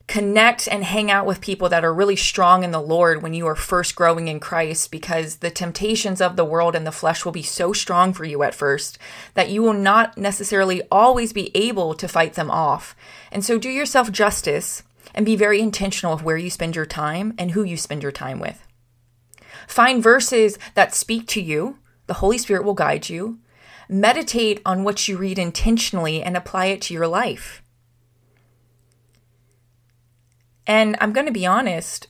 connect 0.10 0.68
and 0.68 0.84
hang 0.84 1.12
out 1.12 1.26
with 1.28 1.40
people 1.40 1.70
that 1.70 1.86
are 1.86 1.94
really 1.94 2.16
strong 2.16 2.64
in 2.64 2.72
the 2.72 2.82
Lord 2.82 3.22
when 3.22 3.36
you 3.36 3.46
are 3.46 3.56
first 3.56 3.96
growing 3.96 4.28
in 4.28 4.40
Christ 4.40 4.90
because 4.92 5.36
the 5.38 5.52
temptations 5.52 6.20
of 6.20 6.36
the 6.36 6.44
world 6.44 6.74
and 6.76 6.86
the 6.86 6.92
flesh 6.92 7.24
will 7.24 7.32
be 7.32 7.44
so 7.44 7.74
strong 7.74 8.12
for 8.12 8.26
you 8.26 8.42
at 8.42 8.56
first 8.56 8.98
that 9.36 9.50
you 9.52 9.62
will 9.62 9.72
not 9.74 10.18
necessarily 10.18 10.82
always 10.92 11.32
be 11.32 11.56
able 11.56 11.94
to 11.94 12.08
fight 12.08 12.34
them 12.34 12.50
off. 12.50 12.96
And 13.32 13.46
so 13.46 13.60
do 13.60 13.70
yourself 13.70 14.12
justice 14.12 14.82
and 15.14 15.28
be 15.28 15.36
very 15.36 15.60
intentional 15.62 16.14
of 16.16 16.24
where 16.24 16.38
you 16.38 16.50
spend 16.50 16.76
your 16.76 16.88
time 16.88 17.36
and 17.38 17.52
who 17.52 17.64
you 17.64 17.78
spend 17.78 18.02
your 18.02 18.12
time 18.12 18.40
with. 18.40 18.66
Find 19.68 20.02
verses 20.02 20.58
that 20.74 20.96
speak 20.96 21.28
to 21.28 21.42
you. 21.42 21.78
The 22.08 22.16
Holy 22.16 22.40
Spirit 22.40 22.64
will 22.66 22.74
guide 22.74 23.10
you. 23.10 23.38
Meditate 23.88 24.60
on 24.66 24.84
what 24.84 25.08
you 25.08 25.18
read 25.18 25.38
intentionally 25.38 26.24
and 26.24 26.36
apply 26.36 26.66
it 26.66 26.82
to 26.84 26.96
your 26.96 27.08
life 27.08 27.62
and 30.70 30.96
I'm 31.02 31.12
going 31.14 31.26
to 31.26 31.34
be 31.34 31.48
honest, 31.48 32.08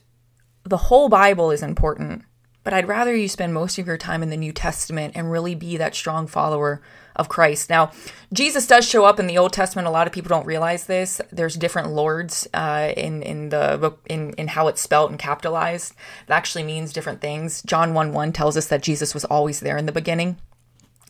the 0.64 0.76
whole 0.76 1.08
Bible 1.08 1.50
is 1.50 1.62
important, 1.62 2.24
but 2.62 2.74
I'd 2.74 2.86
rather 2.86 3.16
you 3.16 3.26
spend 3.26 3.54
most 3.54 3.78
of 3.78 3.86
your 3.86 3.96
time 3.96 4.22
in 4.22 4.28
the 4.28 4.36
New 4.36 4.52
Testament 4.52 5.14
and 5.16 5.30
really 5.32 5.54
be 5.54 5.78
that 5.78 5.94
strong 5.94 6.26
follower 6.26 6.82
of 7.16 7.30
Christ. 7.30 7.70
Now, 7.70 7.90
Jesus 8.34 8.66
does 8.66 8.86
show 8.86 9.06
up 9.06 9.18
in 9.18 9.26
the 9.26 9.38
Old 9.38 9.54
Testament. 9.54 9.88
A 9.88 9.90
lot 9.90 10.06
of 10.06 10.12
people 10.12 10.28
don't 10.28 10.44
realize 10.46 10.84
this. 10.84 11.22
There's 11.32 11.54
different 11.56 11.90
lords 11.92 12.46
uh, 12.52 12.92
in 12.98 13.22
in 13.22 13.48
the 13.48 13.94
in 14.04 14.34
in 14.34 14.48
how 14.48 14.68
it's 14.68 14.82
spelt 14.82 15.08
and 15.10 15.18
capitalized. 15.18 15.94
It 16.28 16.32
actually 16.32 16.64
means 16.64 16.92
different 16.92 17.22
things. 17.22 17.62
John 17.62 17.94
one 17.94 18.12
one 18.12 18.30
tells 18.30 18.58
us 18.58 18.66
that 18.66 18.82
Jesus 18.82 19.14
was 19.14 19.24
always 19.24 19.60
there 19.60 19.78
in 19.78 19.86
the 19.86 19.92
beginning. 20.00 20.36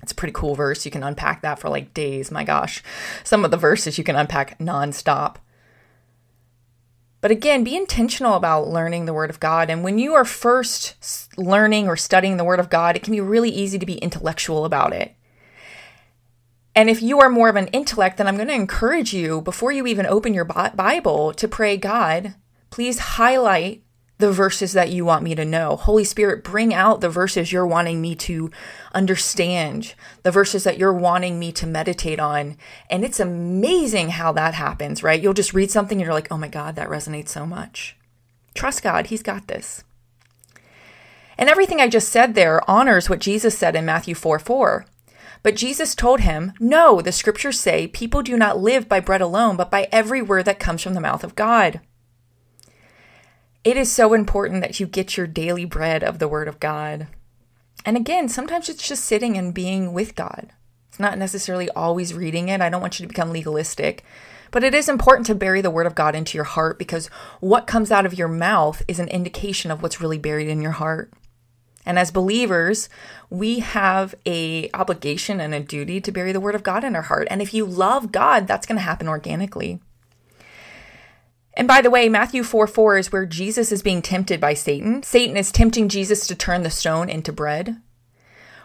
It's 0.04 0.12
a 0.12 0.14
pretty 0.14 0.32
cool 0.34 0.54
verse. 0.54 0.84
You 0.84 0.92
can 0.92 1.02
unpack 1.02 1.42
that 1.42 1.58
for 1.58 1.68
like 1.68 1.94
days. 1.94 2.30
My 2.30 2.44
gosh, 2.44 2.80
some 3.24 3.44
of 3.44 3.50
the 3.50 3.56
verses 3.56 3.98
you 3.98 4.04
can 4.04 4.14
unpack 4.14 4.56
nonstop. 4.60 5.36
But 7.20 7.30
again, 7.30 7.64
be 7.64 7.76
intentional 7.76 8.34
about 8.34 8.68
learning 8.68 9.04
the 9.04 9.12
Word 9.12 9.28
of 9.30 9.40
God. 9.40 9.68
And 9.68 9.84
when 9.84 9.98
you 9.98 10.14
are 10.14 10.24
first 10.24 11.28
learning 11.36 11.86
or 11.86 11.96
studying 11.96 12.36
the 12.38 12.44
Word 12.44 12.60
of 12.60 12.70
God, 12.70 12.96
it 12.96 13.02
can 13.02 13.12
be 13.12 13.20
really 13.20 13.50
easy 13.50 13.78
to 13.78 13.86
be 13.86 13.98
intellectual 13.98 14.64
about 14.64 14.92
it. 14.94 15.14
And 16.74 16.88
if 16.88 17.02
you 17.02 17.20
are 17.20 17.28
more 17.28 17.48
of 17.50 17.56
an 17.56 17.66
intellect, 17.68 18.16
then 18.16 18.26
I'm 18.26 18.36
going 18.36 18.48
to 18.48 18.54
encourage 18.54 19.12
you 19.12 19.42
before 19.42 19.70
you 19.72 19.86
even 19.86 20.06
open 20.06 20.32
your 20.32 20.46
Bible 20.46 21.34
to 21.34 21.48
pray, 21.48 21.76
God, 21.76 22.34
please 22.70 22.98
highlight 23.00 23.82
the 24.20 24.30
verses 24.30 24.72
that 24.74 24.90
you 24.90 25.04
want 25.04 25.24
me 25.24 25.34
to 25.34 25.44
know. 25.44 25.76
Holy 25.76 26.04
Spirit, 26.04 26.44
bring 26.44 26.72
out 26.72 27.00
the 27.00 27.08
verses 27.08 27.50
you're 27.52 27.66
wanting 27.66 28.00
me 28.00 28.14
to 28.14 28.50
understand, 28.94 29.94
the 30.22 30.30
verses 30.30 30.62
that 30.64 30.78
you're 30.78 30.92
wanting 30.92 31.38
me 31.38 31.50
to 31.52 31.66
meditate 31.66 32.20
on. 32.20 32.56
And 32.90 33.02
it's 33.04 33.18
amazing 33.20 34.10
how 34.10 34.32
that 34.32 34.54
happens, 34.54 35.02
right? 35.02 35.20
You'll 35.20 35.32
just 35.32 35.54
read 35.54 35.70
something 35.70 35.98
and 35.98 36.04
you're 36.04 36.14
like, 36.14 36.30
oh 36.30 36.36
my 36.38 36.48
God, 36.48 36.76
that 36.76 36.88
resonates 36.88 37.28
so 37.28 37.46
much. 37.46 37.96
Trust 38.54 38.82
God, 38.82 39.06
He's 39.08 39.22
got 39.22 39.48
this. 39.48 39.82
And 41.36 41.48
everything 41.48 41.80
I 41.80 41.88
just 41.88 42.10
said 42.10 42.34
there 42.34 42.68
honors 42.70 43.08
what 43.08 43.18
Jesus 43.18 43.56
said 43.56 43.74
in 43.74 43.86
Matthew 43.86 44.14
4 44.14 44.38
4. 44.38 44.84
But 45.42 45.56
Jesus 45.56 45.94
told 45.94 46.20
him, 46.20 46.52
No, 46.60 47.00
the 47.00 47.12
scriptures 47.12 47.58
say 47.58 47.86
people 47.86 48.20
do 48.20 48.36
not 48.36 48.60
live 48.60 48.90
by 48.90 49.00
bread 49.00 49.22
alone, 49.22 49.56
but 49.56 49.70
by 49.70 49.88
every 49.90 50.20
word 50.20 50.44
that 50.44 50.60
comes 50.60 50.82
from 50.82 50.92
the 50.92 51.00
mouth 51.00 51.24
of 51.24 51.34
God. 51.34 51.80
It 53.62 53.76
is 53.76 53.92
so 53.92 54.14
important 54.14 54.62
that 54.62 54.80
you 54.80 54.86
get 54.86 55.16
your 55.18 55.26
daily 55.26 55.66
bread 55.66 56.02
of 56.02 56.18
the 56.18 56.26
Word 56.28 56.48
of 56.48 56.60
God. 56.60 57.08
And 57.84 57.94
again, 57.96 58.26
sometimes 58.30 58.68
it's 58.70 58.86
just 58.88 59.04
sitting 59.04 59.36
and 59.36 59.52
being 59.52 59.92
with 59.92 60.14
God. 60.14 60.52
It's 60.88 60.98
not 61.00 61.18
necessarily 61.18 61.68
always 61.70 62.14
reading 62.14 62.48
it. 62.48 62.62
I 62.62 62.70
don't 62.70 62.80
want 62.80 62.98
you 62.98 63.04
to 63.04 63.08
become 63.08 63.30
legalistic. 63.32 64.02
But 64.50 64.64
it 64.64 64.74
is 64.74 64.88
important 64.88 65.26
to 65.26 65.34
bury 65.34 65.60
the 65.60 65.70
Word 65.70 65.86
of 65.86 65.94
God 65.94 66.14
into 66.14 66.38
your 66.38 66.44
heart 66.46 66.78
because 66.78 67.08
what 67.40 67.66
comes 67.66 67.92
out 67.92 68.06
of 68.06 68.14
your 68.18 68.28
mouth 68.28 68.82
is 68.88 68.98
an 68.98 69.08
indication 69.08 69.70
of 69.70 69.82
what's 69.82 70.00
really 70.00 70.18
buried 70.18 70.48
in 70.48 70.62
your 70.62 70.72
heart. 70.72 71.12
And 71.84 71.98
as 71.98 72.10
believers, 72.10 72.88
we 73.28 73.58
have 73.58 74.14
a 74.26 74.70
obligation 74.72 75.38
and 75.38 75.52
a 75.54 75.60
duty 75.60 76.00
to 76.02 76.12
bury 76.12 76.30
the 76.32 76.38
word 76.40 76.54
of 76.54 76.62
God 76.62 76.84
in 76.84 76.94
our 76.94 77.00
heart. 77.02 77.26
And 77.30 77.40
if 77.40 77.54
you 77.54 77.64
love 77.64 78.12
God, 78.12 78.46
that's 78.46 78.66
going 78.66 78.76
to 78.76 78.82
happen 78.82 79.08
organically. 79.08 79.80
And 81.60 81.68
by 81.68 81.82
the 81.82 81.90
way, 81.90 82.08
Matthew 82.08 82.42
4 82.42 82.66
4 82.66 82.96
is 82.96 83.12
where 83.12 83.26
Jesus 83.26 83.70
is 83.70 83.82
being 83.82 84.00
tempted 84.00 84.40
by 84.40 84.54
Satan. 84.54 85.02
Satan 85.02 85.36
is 85.36 85.52
tempting 85.52 85.90
Jesus 85.90 86.26
to 86.26 86.34
turn 86.34 86.62
the 86.62 86.70
stone 86.70 87.10
into 87.10 87.34
bread. 87.34 87.76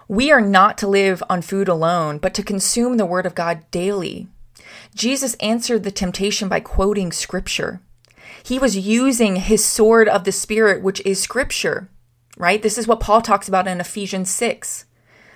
We 0.07 0.31
are 0.31 0.39
not 0.39 0.77
to 0.77 0.87
live 0.87 1.21
on 1.29 1.41
food 1.41 1.67
alone, 1.67 2.19
but 2.19 2.33
to 2.35 2.41
consume 2.41 2.95
the 2.95 3.05
Word 3.05 3.25
of 3.25 3.35
God 3.35 3.69
daily. 3.69 4.29
Jesus 4.95 5.33
answered 5.41 5.83
the 5.83 5.91
temptation 5.91 6.47
by 6.47 6.61
quoting 6.61 7.11
Scripture. 7.11 7.81
He 8.41 8.57
was 8.57 8.77
using 8.77 9.35
his 9.35 9.65
sword 9.65 10.07
of 10.07 10.23
the 10.23 10.31
Spirit, 10.31 10.81
which 10.81 11.01
is 11.05 11.21
Scripture, 11.21 11.89
right? 12.37 12.61
This 12.61 12.77
is 12.77 12.87
what 12.87 13.01
Paul 13.01 13.21
talks 13.21 13.49
about 13.49 13.67
in 13.67 13.81
Ephesians 13.81 14.29
6. 14.29 14.85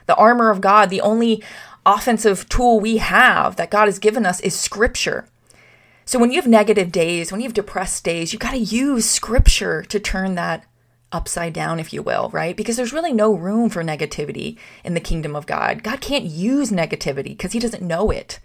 The 0.06 0.16
armor 0.16 0.50
of 0.50 0.62
God, 0.62 0.90
the 0.90 1.02
only 1.02 1.44
offensive 1.86 2.48
tool 2.48 2.80
we 2.80 3.00
have 3.00 3.58
that 3.58 3.70
God 3.70 3.88
has 3.88 4.00
given 4.00 4.26
us 4.26 4.40
is 4.40 4.58
Scripture. 4.58 5.28
So 6.12 6.18
when 6.18 6.32
you 6.32 6.38
have 6.38 6.48
negative 6.50 6.92
days, 6.92 7.32
when 7.32 7.40
you 7.40 7.46
have 7.46 7.54
depressed 7.54 8.04
days, 8.04 8.34
you 8.34 8.40
got 8.40 8.54
to 8.54 8.58
use 8.58 9.08
scripture 9.08 9.84
to 9.84 10.00
turn 10.00 10.34
that 10.34 10.64
upside 11.12 11.54
down, 11.54 11.80
if 11.80 11.94
you 11.94 12.02
will, 12.02 12.30
right? 12.32 12.58
Because 12.58 12.78
there's 12.78 12.92
really 12.92 13.14
no 13.14 13.32
room 13.32 13.70
for 13.70 13.84
negativity 13.84 14.58
in 14.84 14.96
the 14.96 15.00
kingdom 15.02 15.36
of 15.36 15.46
God. 15.46 15.84
God 15.84 16.02
can't 16.02 16.24
use 16.26 16.72
negativity 16.72 17.26
because 17.38 17.52
he 17.52 17.60
doesn't 17.60 17.84
know 17.84 18.10
it, 18.10 18.40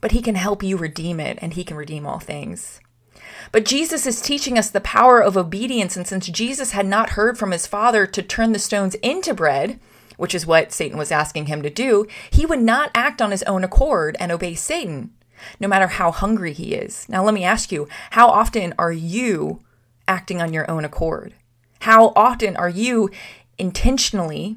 but 0.00 0.12
he 0.12 0.22
can 0.22 0.34
help 0.34 0.62
you 0.62 0.78
redeem 0.78 1.20
it 1.20 1.38
and 1.42 1.52
he 1.52 1.62
can 1.62 1.76
redeem 1.76 2.06
all 2.06 2.20
things. 2.20 2.80
But 3.52 3.66
Jesus 3.66 4.06
is 4.06 4.22
teaching 4.22 4.56
us 4.56 4.70
the 4.70 4.80
power 4.80 5.22
of 5.22 5.36
obedience. 5.36 5.94
And 5.94 6.06
since 6.06 6.26
Jesus 6.28 6.70
had 6.70 6.86
not 6.86 7.10
heard 7.10 7.36
from 7.36 7.50
his 7.50 7.66
father 7.66 8.06
to 8.06 8.22
turn 8.22 8.52
the 8.52 8.58
stones 8.58 8.94
into 9.02 9.34
bread, 9.34 9.78
which 10.16 10.34
is 10.34 10.46
what 10.46 10.72
Satan 10.72 10.96
was 10.96 11.12
asking 11.12 11.46
him 11.48 11.60
to 11.60 11.68
do, 11.68 12.06
he 12.30 12.46
would 12.46 12.62
not 12.62 12.90
act 12.94 13.20
on 13.20 13.30
his 13.30 13.42
own 13.42 13.62
accord 13.62 14.16
and 14.18 14.32
obey 14.32 14.54
Satan 14.54 15.12
no 15.60 15.68
matter 15.68 15.86
how 15.86 16.10
hungry 16.12 16.52
he 16.52 16.74
is. 16.74 17.08
Now, 17.08 17.24
let 17.24 17.34
me 17.34 17.44
ask 17.44 17.72
you 17.72 17.88
how 18.10 18.28
often 18.28 18.74
are 18.78 18.92
you 18.92 19.60
acting 20.08 20.40
on 20.42 20.52
your 20.52 20.70
own 20.70 20.84
accord? 20.84 21.34
How 21.80 22.12
often 22.14 22.56
are 22.56 22.68
you 22.68 23.10
intentionally 23.58 24.56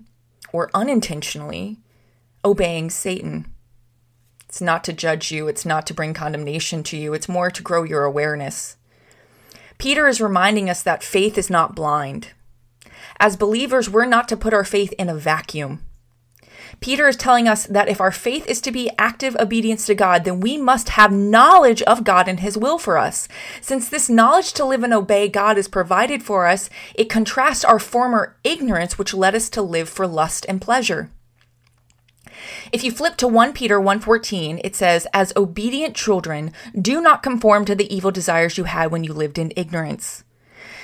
or 0.51 0.69
unintentionally 0.73 1.77
obeying 2.43 2.89
Satan? 2.89 3.47
It's 4.47 4.61
not 4.61 4.83
to 4.85 4.93
judge 4.93 5.31
you, 5.31 5.47
it's 5.47 5.65
not 5.65 5.85
to 5.87 5.93
bring 5.93 6.13
condemnation 6.13 6.83
to 6.83 6.97
you, 6.97 7.13
it's 7.13 7.27
more 7.27 7.51
to 7.51 7.63
grow 7.63 7.83
your 7.83 8.05
awareness. 8.05 8.77
Peter 9.77 10.07
is 10.07 10.21
reminding 10.21 10.69
us 10.69 10.81
that 10.81 11.03
faith 11.03 11.37
is 11.37 11.49
not 11.49 11.75
blind. 11.75 12.29
As 13.19 13.35
believers, 13.35 13.89
we're 13.89 14.05
not 14.05 14.29
to 14.29 14.37
put 14.37 14.53
our 14.53 14.63
faith 14.63 14.93
in 14.93 15.09
a 15.09 15.15
vacuum. 15.15 15.81
Peter 16.81 17.07
is 17.07 17.15
telling 17.15 17.47
us 17.47 17.65
that 17.67 17.87
if 17.87 18.01
our 18.01 18.11
faith 18.11 18.45
is 18.47 18.61
to 18.61 18.71
be 18.71 18.89
active 18.97 19.35
obedience 19.39 19.85
to 19.85 19.95
God, 19.95 20.23
then 20.23 20.39
we 20.39 20.57
must 20.57 20.89
have 20.89 21.11
knowledge 21.11 21.81
of 21.83 22.03
God 22.03 22.27
and 22.27 22.39
His 22.39 22.57
will 22.57 22.77
for 22.77 22.97
us. 22.97 23.27
Since 23.61 23.87
this 23.89 24.09
knowledge 24.09 24.53
to 24.53 24.65
live 24.65 24.83
and 24.83 24.93
obey 24.93 25.27
God 25.27 25.57
is 25.57 25.67
provided 25.67 26.23
for 26.23 26.47
us, 26.47 26.69
it 26.93 27.09
contrasts 27.09 27.63
our 27.65 27.79
former 27.79 28.37
ignorance, 28.43 28.97
which 28.97 29.13
led 29.13 29.35
us 29.35 29.49
to 29.49 29.61
live 29.61 29.89
for 29.89 30.07
lust 30.07 30.45
and 30.49 30.61
pleasure. 30.61 31.09
If 32.71 32.83
you 32.83 32.91
flip 32.91 33.15
to 33.17 33.27
1 33.27 33.53
Peter 33.53 33.79
1:14, 33.79 34.59
it 34.63 34.75
says, 34.75 35.07
"As 35.13 35.31
obedient 35.37 35.95
children, 35.95 36.51
do 36.79 36.99
not 37.01 37.23
conform 37.23 37.65
to 37.65 37.75
the 37.75 37.93
evil 37.95 38.11
desires 38.11 38.57
you 38.57 38.65
had 38.65 38.91
when 38.91 39.03
you 39.03 39.13
lived 39.13 39.37
in 39.37 39.53
ignorance." 39.55 40.23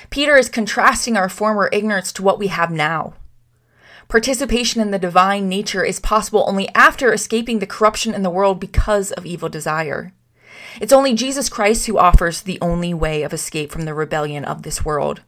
Peter 0.10 0.36
is 0.38 0.50
contrasting 0.50 1.18
our 1.18 1.30
former 1.30 1.70
ignorance 1.72 2.12
to 2.14 2.24
what 2.24 2.40
we 2.40 2.48
have 2.48 2.72
now. 2.72 3.14
Participation 4.12 4.82
in 4.82 4.92
the 4.92 5.00
divine 5.00 5.48
nature 5.48 5.86
is 5.86 6.02
possible 6.02 6.44
only 6.46 6.68
after 6.76 7.14
escaping 7.14 7.60
the 7.60 7.66
corruption 7.66 8.14
in 8.14 8.24
the 8.24 8.30
world 8.30 8.60
because 8.60 9.14
of 9.14 9.26
evil 9.26 9.48
desire. 9.48 10.12
It's 10.82 10.92
only 10.92 11.14
Jesus 11.14 11.48
Christ 11.48 11.86
who 11.88 11.98
offers 11.98 12.42
the 12.42 12.60
only 12.60 12.94
way 12.94 13.24
of 13.24 13.32
escape 13.34 13.72
from 13.72 13.84
the 13.84 13.94
rebellion 13.94 14.44
of 14.44 14.64
this 14.64 14.84
world. 14.84 15.22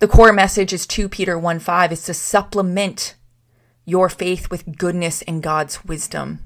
The 0.00 0.06
core 0.06 0.34
message 0.34 0.74
is 0.74 0.86
2 0.86 1.08
Peter 1.08 1.38
1 1.38 1.60
5 1.60 1.90
is 1.90 2.02
to 2.02 2.12
supplement 2.12 3.14
your 3.86 4.10
faith 4.10 4.50
with 4.50 4.76
goodness 4.76 5.22
and 5.22 5.42
God's 5.42 5.82
wisdom. 5.82 6.40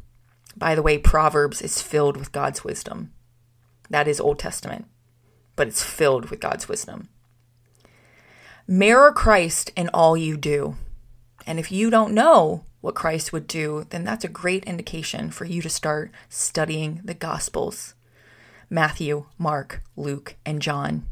By 0.57 0.77
the 0.77 0.83
way, 0.83 0.97
Proverbs 0.97 1.61
is 1.61 1.83
filled 1.83 2.17
with 2.19 2.31
God's 2.31 2.63
wisdom. 2.63 3.11
That 3.91 4.07
is 4.07 4.21
Old 4.21 4.39
Testament, 4.39 4.85
but 5.57 5.67
it's 5.67 5.83
filled 5.83 6.31
with 6.31 6.39
God's 6.39 6.69
wisdom. 6.69 7.09
Mirror 8.69 9.11
Christ 9.15 9.73
in 9.77 9.89
all 9.89 10.17
you 10.17 10.37
do. 10.37 10.77
And 11.47 11.59
if 11.59 11.73
you 11.73 11.91
don't 11.91 12.15
know 12.15 12.65
what 12.81 12.95
Christ 12.95 13.33
would 13.33 13.47
do, 13.47 13.87
then 13.91 14.05
that's 14.05 14.25
a 14.25 14.29
great 14.29 14.65
indication 14.65 15.31
for 15.31 15.45
you 15.45 15.63
to 15.63 15.69
start 15.69 16.11
studying 16.29 17.01
the 17.05 17.15
Gospels 17.15 17.95
Matthew, 18.71 19.27
Mark, 19.39 19.83
Luke, 19.97 20.35
and 20.47 20.63
John. 20.63 21.05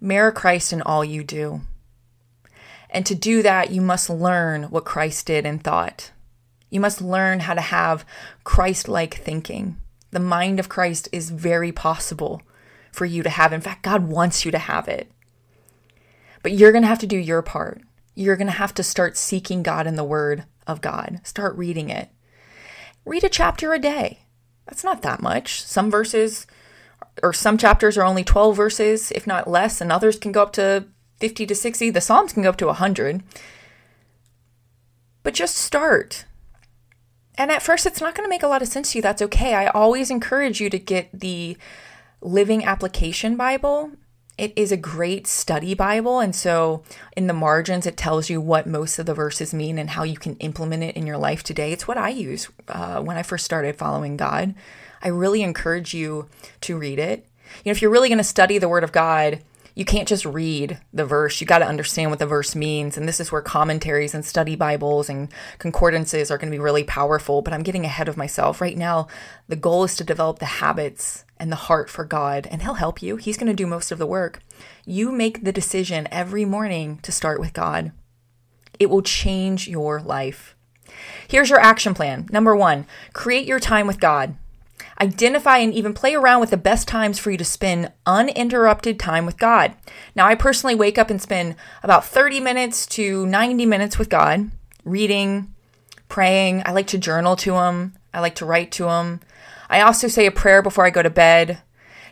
Mirror 0.00 0.32
Christ 0.32 0.72
in 0.72 0.82
all 0.82 1.04
you 1.04 1.22
do. 1.22 1.60
And 2.90 3.06
to 3.06 3.14
do 3.14 3.42
that, 3.42 3.70
you 3.70 3.80
must 3.80 4.10
learn 4.10 4.64
what 4.64 4.84
Christ 4.84 5.26
did 5.26 5.46
and 5.46 5.62
thought. 5.62 6.10
You 6.70 6.80
must 6.80 7.00
learn 7.00 7.40
how 7.40 7.54
to 7.54 7.60
have 7.60 8.04
Christ 8.42 8.88
like 8.88 9.14
thinking. 9.14 9.76
The 10.10 10.18
mind 10.20 10.58
of 10.58 10.68
Christ 10.68 11.08
is 11.12 11.30
very 11.30 11.70
possible 11.72 12.42
for 12.90 13.04
you 13.04 13.22
to 13.22 13.30
have. 13.30 13.52
In 13.52 13.60
fact, 13.60 13.82
God 13.82 14.08
wants 14.08 14.44
you 14.44 14.50
to 14.50 14.58
have 14.58 14.88
it. 14.88 15.10
But 16.42 16.52
you're 16.52 16.72
going 16.72 16.82
to 16.82 16.88
have 16.88 16.98
to 17.00 17.06
do 17.06 17.16
your 17.16 17.42
part 17.42 17.80
you're 18.16 18.36
going 18.36 18.46
to 18.48 18.52
have 18.54 18.74
to 18.74 18.82
start 18.82 19.16
seeking 19.16 19.62
God 19.62 19.86
in 19.86 19.94
the 19.94 20.02
Word 20.02 20.44
of 20.66 20.80
God. 20.80 21.20
Start 21.22 21.54
reading 21.56 21.90
it. 21.90 22.08
Read 23.04 23.22
a 23.22 23.28
chapter 23.28 23.72
a 23.72 23.78
day. 23.78 24.20
That's 24.66 24.82
not 24.82 25.02
that 25.02 25.22
much. 25.22 25.62
Some 25.62 25.90
verses 25.90 26.46
or 27.22 27.32
some 27.32 27.56
chapters 27.58 27.96
are 27.96 28.02
only 28.04 28.24
12 28.24 28.56
verses, 28.56 29.12
if 29.12 29.26
not 29.26 29.46
less, 29.48 29.80
and 29.80 29.92
others 29.92 30.18
can 30.18 30.32
go 30.32 30.42
up 30.42 30.52
to 30.54 30.86
50 31.20 31.46
to 31.46 31.54
60. 31.54 31.90
The 31.90 32.00
Psalms 32.00 32.32
can 32.32 32.42
go 32.42 32.48
up 32.48 32.56
to 32.56 32.66
100. 32.66 33.22
But 35.22 35.34
just 35.34 35.54
start. 35.54 36.24
And 37.36 37.50
at 37.50 37.62
first, 37.62 37.84
it's 37.84 38.00
not 38.00 38.14
going 38.14 38.26
to 38.26 38.30
make 38.30 38.42
a 38.42 38.48
lot 38.48 38.62
of 38.62 38.68
sense 38.68 38.92
to 38.92 38.98
you. 38.98 39.02
That's 39.02 39.22
okay. 39.22 39.54
I 39.54 39.66
always 39.68 40.10
encourage 40.10 40.58
you 40.60 40.68
to 40.70 40.78
get 40.78 41.10
the 41.12 41.58
Living 42.22 42.64
Application 42.64 43.36
Bible 43.36 43.92
it 44.38 44.52
is 44.54 44.70
a 44.72 44.76
great 44.76 45.26
study 45.26 45.74
Bible. 45.74 46.20
And 46.20 46.34
so 46.34 46.82
in 47.16 47.26
the 47.26 47.32
margins, 47.32 47.86
it 47.86 47.96
tells 47.96 48.28
you 48.28 48.40
what 48.40 48.66
most 48.66 48.98
of 48.98 49.06
the 49.06 49.14
verses 49.14 49.54
mean 49.54 49.78
and 49.78 49.90
how 49.90 50.02
you 50.02 50.16
can 50.16 50.36
implement 50.36 50.82
it 50.82 50.96
in 50.96 51.06
your 51.06 51.16
life 51.16 51.42
today. 51.42 51.72
It's 51.72 51.88
what 51.88 51.96
I 51.96 52.10
use 52.10 52.48
uh, 52.68 53.02
when 53.02 53.16
I 53.16 53.22
first 53.22 53.44
started 53.44 53.76
following 53.76 54.16
God. 54.16 54.54
I 55.02 55.08
really 55.08 55.42
encourage 55.42 55.94
you 55.94 56.28
to 56.62 56.76
read 56.76 56.98
it. 56.98 57.26
You 57.64 57.70
know, 57.70 57.72
if 57.72 57.80
you're 57.80 57.90
really 57.90 58.08
going 58.08 58.18
to 58.18 58.24
study 58.24 58.58
the 58.58 58.68
Word 58.68 58.84
of 58.84 58.92
God, 58.92 59.40
you 59.76 59.84
can't 59.84 60.08
just 60.08 60.24
read 60.24 60.80
the 60.94 61.04
verse. 61.04 61.38
You 61.40 61.46
got 61.46 61.58
to 61.58 61.66
understand 61.66 62.08
what 62.10 62.18
the 62.18 62.26
verse 62.26 62.56
means. 62.56 62.96
And 62.96 63.06
this 63.06 63.20
is 63.20 63.30
where 63.30 63.42
commentaries 63.42 64.14
and 64.14 64.24
study 64.24 64.56
Bibles 64.56 65.10
and 65.10 65.28
concordances 65.58 66.30
are 66.30 66.38
going 66.38 66.50
to 66.50 66.56
be 66.56 66.62
really 66.62 66.82
powerful. 66.82 67.42
But 67.42 67.52
I'm 67.52 67.62
getting 67.62 67.84
ahead 67.84 68.08
of 68.08 68.16
myself. 68.16 68.62
Right 68.62 68.76
now, 68.76 69.06
the 69.48 69.54
goal 69.56 69.84
is 69.84 69.94
to 69.96 70.04
develop 70.04 70.38
the 70.38 70.46
habits 70.46 71.24
and 71.38 71.52
the 71.52 71.56
heart 71.56 71.90
for 71.90 72.06
God, 72.06 72.48
and 72.50 72.62
He'll 72.62 72.74
help 72.74 73.02
you. 73.02 73.16
He's 73.16 73.36
going 73.36 73.52
to 73.52 73.54
do 73.54 73.66
most 73.66 73.92
of 73.92 73.98
the 73.98 74.06
work. 74.06 74.40
You 74.86 75.12
make 75.12 75.44
the 75.44 75.52
decision 75.52 76.08
every 76.10 76.46
morning 76.46 76.98
to 77.02 77.12
start 77.12 77.38
with 77.38 77.52
God, 77.52 77.92
it 78.80 78.88
will 78.88 79.02
change 79.02 79.68
your 79.68 80.00
life. 80.00 80.56
Here's 81.28 81.50
your 81.50 81.60
action 81.60 81.92
plan. 81.92 82.26
Number 82.32 82.56
one, 82.56 82.86
create 83.12 83.46
your 83.46 83.60
time 83.60 83.86
with 83.86 84.00
God. 84.00 84.36
Identify 85.00 85.58
and 85.58 85.74
even 85.74 85.92
play 85.92 86.14
around 86.14 86.40
with 86.40 86.50
the 86.50 86.56
best 86.56 86.88
times 86.88 87.18
for 87.18 87.30
you 87.30 87.36
to 87.36 87.44
spend 87.44 87.92
uninterrupted 88.06 88.98
time 88.98 89.26
with 89.26 89.36
God. 89.36 89.74
Now, 90.14 90.26
I 90.26 90.34
personally 90.34 90.74
wake 90.74 90.96
up 90.96 91.10
and 91.10 91.20
spend 91.20 91.54
about 91.82 92.06
30 92.06 92.40
minutes 92.40 92.86
to 92.88 93.26
90 93.26 93.66
minutes 93.66 93.98
with 93.98 94.08
God, 94.08 94.50
reading, 94.84 95.54
praying. 96.08 96.62
I 96.64 96.72
like 96.72 96.86
to 96.88 96.98
journal 96.98 97.36
to 97.36 97.54
Him, 97.56 97.92
I 98.14 98.20
like 98.20 98.36
to 98.36 98.46
write 98.46 98.72
to 98.72 98.88
Him. 98.88 99.20
I 99.68 99.82
also 99.82 100.08
say 100.08 100.24
a 100.24 100.30
prayer 100.30 100.62
before 100.62 100.86
I 100.86 100.90
go 100.90 101.02
to 101.02 101.10
bed. 101.10 101.58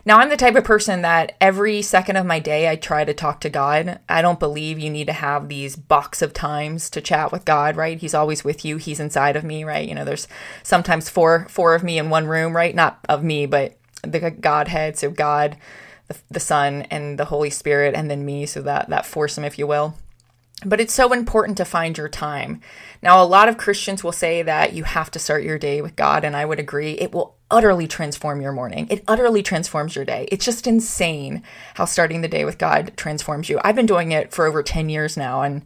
Now, 0.07 0.19
I'm 0.19 0.29
the 0.29 0.37
type 0.37 0.55
of 0.55 0.63
person 0.63 1.01
that 1.01 1.35
every 1.41 1.81
second 1.81 2.17
of 2.17 2.27
my 2.27 2.37
day 2.37 2.69
I 2.69 2.75
try 2.75 3.05
to 3.05 3.13
talk 3.13 3.39
to 3.41 3.49
God. 3.49 3.97
I 4.07 4.21
don't 4.21 4.39
believe 4.39 4.77
you 4.77 4.91
need 4.91 5.07
to 5.07 5.13
have 5.13 5.49
these 5.49 5.75
box 5.75 6.21
of 6.21 6.31
times 6.31 6.91
to 6.91 7.01
chat 7.01 7.31
with 7.31 7.43
God, 7.43 7.75
right? 7.75 7.97
He's 7.97 8.13
always 8.13 8.43
with 8.43 8.63
you. 8.63 8.77
He's 8.77 8.99
inside 8.99 9.35
of 9.35 9.43
me, 9.43 9.63
right? 9.63 9.89
You 9.89 9.95
know, 9.95 10.05
there's 10.05 10.27
sometimes 10.61 11.09
four 11.09 11.47
four 11.49 11.73
of 11.73 11.83
me 11.83 11.97
in 11.97 12.11
one 12.11 12.27
room, 12.27 12.55
right? 12.55 12.75
Not 12.75 12.99
of 13.09 13.23
me, 13.23 13.47
but 13.47 13.79
the 14.03 14.29
Godhead, 14.29 14.95
so 14.95 15.09
God, 15.09 15.57
the, 16.07 16.15
the 16.29 16.39
Son, 16.39 16.83
and 16.91 17.17
the 17.17 17.25
Holy 17.25 17.49
Spirit, 17.49 17.95
and 17.95 18.07
then 18.11 18.23
me, 18.23 18.45
so 18.45 18.61
that 18.61 18.89
that 18.89 19.07
foursome, 19.07 19.43
if 19.43 19.57
you 19.57 19.65
will. 19.65 19.95
But 20.63 20.79
it's 20.79 20.93
so 20.93 21.11
important 21.11 21.57
to 21.57 21.65
find 21.65 21.97
your 21.97 22.07
time. 22.07 22.61
Now, 23.01 23.21
a 23.21 23.25
lot 23.25 23.49
of 23.49 23.57
Christians 23.57 24.03
will 24.03 24.13
say 24.13 24.41
that 24.41 24.71
you 24.73 24.83
have 24.85 25.11
to 25.11 25.19
start 25.19 25.43
your 25.43 25.57
day 25.59 25.81
with 25.81 25.95
God, 25.97 26.23
and 26.23 26.35
I 26.35 26.45
would 26.45 26.59
agree. 26.59 26.93
It 26.93 27.11
will 27.13 27.35
utterly 27.51 27.87
transform 27.87 28.41
your 28.41 28.53
morning. 28.53 28.87
It 28.89 29.03
utterly 29.07 29.43
transforms 29.43 29.95
your 29.95 30.05
day. 30.05 30.27
It's 30.31 30.45
just 30.45 30.65
insane 30.65 31.43
how 31.73 31.85
starting 31.85 32.21
the 32.21 32.29
day 32.29 32.45
with 32.45 32.57
God 32.57 32.93
transforms 32.95 33.49
you. 33.49 33.59
I've 33.63 33.75
been 33.75 33.85
doing 33.85 34.11
it 34.13 34.31
for 34.31 34.45
over 34.47 34.63
10 34.63 34.87
years 34.87 35.17
now, 35.17 35.41
and 35.41 35.61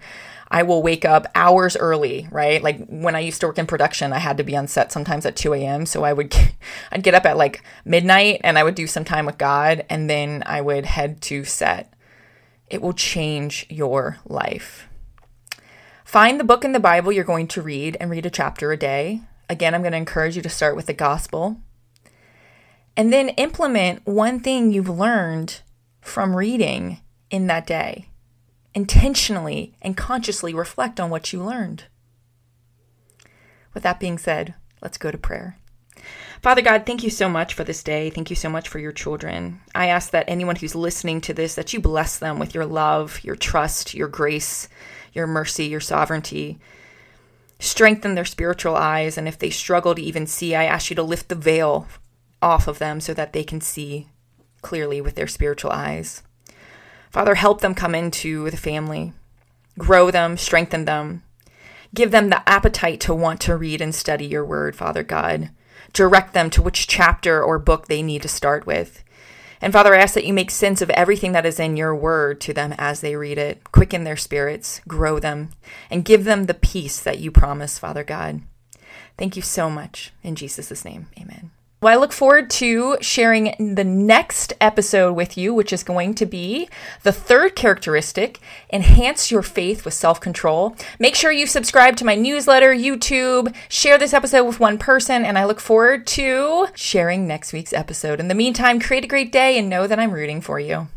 I 0.49 0.63
will 0.63 0.81
wake 0.81 1.05
up 1.05 1.27
hours 1.35 1.77
early, 1.77 2.27
right? 2.31 2.61
Like 2.61 2.85
when 2.87 3.15
I 3.15 3.19
used 3.19 3.39
to 3.41 3.47
work 3.47 3.59
in 3.59 3.67
production, 3.67 4.11
I 4.11 4.17
had 4.17 4.37
to 4.37 4.43
be 4.43 4.57
on 4.57 4.65
set 4.67 4.91
sometimes 4.91 5.23
at 5.27 5.35
2 5.35 5.53
a.m. 5.53 5.85
So 5.85 6.03
I 6.03 6.11
would, 6.13 6.35
I'd 6.91 7.03
get 7.03 7.13
up 7.13 7.25
at 7.27 7.37
like 7.37 7.61
midnight 7.85 8.41
and 8.43 8.57
I 8.57 8.63
would 8.63 8.73
do 8.73 8.87
some 8.87 9.05
time 9.05 9.27
with 9.27 9.37
God 9.37 9.85
and 9.91 10.09
then 10.09 10.41
I 10.47 10.61
would 10.61 10.85
head 10.87 11.21
to 11.21 11.43
set. 11.43 11.93
It 12.69 12.81
will 12.81 12.93
change 12.93 13.65
your 13.69 14.19
life. 14.27 14.87
Find 16.05 16.39
the 16.39 16.43
book 16.43 16.63
in 16.63 16.71
the 16.71 16.79
Bible 16.79 17.11
you're 17.11 17.23
going 17.23 17.47
to 17.49 17.61
read 17.61 17.97
and 17.99 18.09
read 18.09 18.25
a 18.25 18.29
chapter 18.31 18.71
a 18.71 18.77
day. 18.77 19.21
Again, 19.49 19.73
I'm 19.73 19.81
going 19.81 19.91
to 19.91 19.97
encourage 19.97 20.35
you 20.35 20.41
to 20.41 20.49
start 20.49 20.75
with 20.75 20.85
the 20.85 20.93
gospel. 20.93 21.59
And 22.95 23.11
then 23.11 23.29
implement 23.29 24.05
one 24.05 24.39
thing 24.39 24.71
you've 24.71 24.89
learned 24.89 25.61
from 26.01 26.35
reading 26.35 26.99
in 27.29 27.47
that 27.47 27.65
day. 27.67 28.09
Intentionally 28.75 29.73
and 29.81 29.97
consciously 29.97 30.53
reflect 30.53 30.99
on 30.99 31.09
what 31.09 31.33
you 31.33 31.43
learned. 31.43 31.85
With 33.73 33.83
that 33.83 33.99
being 33.99 34.17
said, 34.17 34.53
let's 34.81 34.97
go 34.97 35.11
to 35.11 35.17
prayer. 35.17 35.58
Father 36.41 36.61
God, 36.61 36.85
thank 36.85 37.03
you 37.03 37.09
so 37.09 37.27
much 37.27 37.53
for 37.53 37.65
this 37.65 37.83
day. 37.83 38.09
Thank 38.09 38.29
you 38.29 38.35
so 38.35 38.49
much 38.49 38.69
for 38.69 38.79
your 38.79 38.93
children. 38.93 39.59
I 39.75 39.87
ask 39.87 40.11
that 40.11 40.23
anyone 40.29 40.55
who's 40.55 40.73
listening 40.73 41.19
to 41.21 41.33
this 41.33 41.55
that 41.55 41.73
you 41.73 41.81
bless 41.81 42.17
them 42.17 42.39
with 42.39 42.55
your 42.55 42.65
love, 42.65 43.21
your 43.25 43.35
trust, 43.35 43.93
your 43.93 44.07
grace, 44.07 44.69
your 45.11 45.27
mercy, 45.27 45.65
your 45.65 45.81
sovereignty. 45.81 46.57
Strengthen 47.61 48.15
their 48.15 48.23
spiritual 48.23 48.77
eyes, 48.77 49.17
and 49.17 49.27
if 49.27 49.37
they 49.37 49.49
struggle 49.49 49.93
to 49.95 50.01
even 50.01 50.25
see, 50.25 50.55
I 50.55 50.63
ask 50.63 50.89
you 50.89 50.95
to 50.95 51.03
lift 51.03 51.27
the 51.27 51.35
veil 51.35 51.87
off 52.41 52.69
of 52.69 52.79
them 52.79 53.01
so 53.01 53.13
that 53.15 53.33
they 53.33 53.43
can 53.43 53.59
see 53.59 54.07
clearly 54.61 55.01
with 55.01 55.15
their 55.15 55.27
spiritual 55.27 55.71
eyes. 55.71 56.23
Father, 57.11 57.35
help 57.35 57.59
them 57.59 57.75
come 57.75 57.93
into 57.93 58.49
the 58.49 58.55
family. 58.55 59.11
Grow 59.77 60.09
them, 60.09 60.37
strengthen 60.37 60.85
them. 60.85 61.21
Give 61.93 62.11
them 62.11 62.29
the 62.29 62.47
appetite 62.47 63.01
to 63.01 63.13
want 63.13 63.41
to 63.41 63.57
read 63.57 63.81
and 63.81 63.93
study 63.93 64.25
your 64.25 64.45
word, 64.45 64.73
Father 64.77 65.03
God 65.03 65.49
direct 65.93 66.33
them 66.33 66.49
to 66.51 66.61
which 66.61 66.87
chapter 66.87 67.41
or 67.43 67.59
book 67.59 67.87
they 67.87 68.01
need 68.01 68.21
to 68.21 68.27
start 68.27 68.65
with. 68.65 69.03
And 69.61 69.73
Father, 69.73 69.93
I 69.93 69.99
ask 69.99 70.13
that 70.13 70.25
you 70.25 70.33
make 70.33 70.51
sense 70.51 70.81
of 70.81 70.89
everything 70.91 71.33
that 71.33 71.45
is 71.45 71.59
in 71.59 71.75
your 71.75 71.93
word 71.93 72.39
to 72.41 72.53
them 72.53 72.73
as 72.77 73.01
they 73.01 73.15
read 73.17 73.37
it, 73.37 73.71
quicken 73.71 74.05
their 74.05 74.15
spirits, 74.15 74.79
grow 74.87 75.19
them, 75.19 75.49
and 75.89 76.05
give 76.05 76.23
them 76.23 76.45
the 76.45 76.53
peace 76.53 76.99
that 77.01 77.19
you 77.19 77.29
promise, 77.31 77.77
Father 77.77 78.03
God. 78.05 78.41
Thank 79.17 79.35
you 79.35 79.41
so 79.41 79.69
much. 79.69 80.13
In 80.23 80.35
Jesus' 80.35 80.85
name, 80.85 81.07
amen. 81.19 81.51
Well, 81.81 81.93
I 81.93 81.95
look 81.97 82.11
forward 82.11 82.49
to 82.51 82.97
sharing 82.99 83.55
the 83.73 83.85
next 83.85 84.51
episode 84.59 85.13
with 85.13 85.37
you, 85.37 85.53
which 85.53 85.71
is 85.71 85.81
going 85.81 86.13
to 86.15 86.25
be 86.25 86.67
the 87.03 87.13
third 87.13 87.55
characteristic 87.55 88.41
enhance 88.73 89.31
your 89.31 89.41
faith 89.43 89.85
with 89.85 89.93
self 89.93 90.19
control. 90.19 90.75
Make 90.99 91.15
sure 91.15 91.31
you 91.31 91.47
subscribe 91.47 91.95
to 91.97 92.03
my 92.05 92.15
newsletter, 92.15 92.73
YouTube, 92.75 93.55
share 93.69 93.97
this 93.97 94.13
episode 94.13 94.43
with 94.43 94.59
one 94.59 94.77
person, 94.77 95.23
and 95.23 95.37
I 95.37 95.45
look 95.45 95.61
forward 95.61 96.05
to 96.07 96.67
sharing 96.75 97.25
next 97.25 97.53
week's 97.53 97.71
episode. 97.71 98.19
In 98.19 98.27
the 98.27 98.35
meantime, 98.35 98.81
create 98.81 99.05
a 99.05 99.07
great 99.07 99.31
day 99.31 99.57
and 99.57 99.69
know 99.69 99.87
that 99.87 99.99
I'm 99.99 100.11
rooting 100.11 100.41
for 100.41 100.59
you. 100.59 100.89